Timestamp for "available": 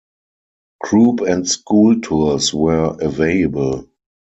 2.99-3.85